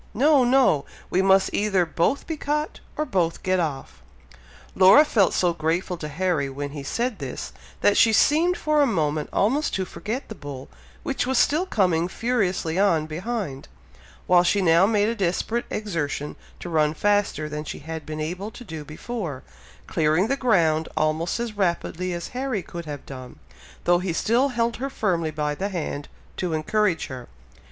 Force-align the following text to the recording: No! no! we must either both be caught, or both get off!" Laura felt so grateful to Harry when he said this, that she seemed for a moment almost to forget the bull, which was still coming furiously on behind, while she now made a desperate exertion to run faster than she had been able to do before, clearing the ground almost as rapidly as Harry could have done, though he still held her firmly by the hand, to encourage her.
No! 0.15 0.43
no! 0.43 0.83
we 1.11 1.21
must 1.21 1.51
either 1.53 1.85
both 1.85 2.25
be 2.25 2.35
caught, 2.35 2.79
or 2.97 3.05
both 3.05 3.43
get 3.43 3.59
off!" 3.59 4.01
Laura 4.73 5.05
felt 5.05 5.31
so 5.31 5.53
grateful 5.53 5.95
to 5.97 6.07
Harry 6.07 6.49
when 6.49 6.71
he 6.71 6.81
said 6.81 7.19
this, 7.19 7.53
that 7.81 7.95
she 7.95 8.11
seemed 8.11 8.57
for 8.57 8.81
a 8.81 8.87
moment 8.87 9.29
almost 9.31 9.75
to 9.75 9.85
forget 9.85 10.27
the 10.27 10.33
bull, 10.33 10.69
which 11.03 11.27
was 11.27 11.37
still 11.37 11.67
coming 11.67 12.07
furiously 12.07 12.79
on 12.79 13.05
behind, 13.05 13.67
while 14.25 14.41
she 14.41 14.59
now 14.59 14.87
made 14.87 15.07
a 15.07 15.13
desperate 15.13 15.65
exertion 15.69 16.35
to 16.59 16.67
run 16.67 16.95
faster 16.95 17.47
than 17.47 17.63
she 17.63 17.77
had 17.77 18.03
been 18.03 18.19
able 18.19 18.49
to 18.49 18.63
do 18.63 18.83
before, 18.83 19.43
clearing 19.85 20.29
the 20.29 20.35
ground 20.35 20.89
almost 20.97 21.39
as 21.39 21.55
rapidly 21.55 22.11
as 22.11 22.29
Harry 22.29 22.63
could 22.63 22.85
have 22.85 23.05
done, 23.05 23.37
though 23.83 23.99
he 23.99 24.13
still 24.13 24.47
held 24.47 24.77
her 24.77 24.89
firmly 24.89 25.29
by 25.29 25.53
the 25.53 25.69
hand, 25.69 26.07
to 26.37 26.53
encourage 26.53 27.05
her. 27.05 27.27